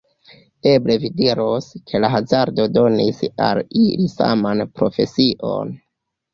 [0.69, 5.81] Eble vi diros, ke la hazardo donis al ili saman profesion.